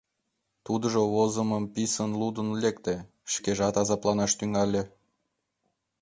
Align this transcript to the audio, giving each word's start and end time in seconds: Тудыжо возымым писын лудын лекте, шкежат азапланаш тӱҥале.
Тудыжо 0.65 1.01
возымым 1.13 1.63
писын 1.73 2.11
лудын 2.19 2.49
лекте, 2.63 2.95
шкежат 3.33 3.75
азапланаш 3.81 4.31
тӱҥале. 4.39 4.83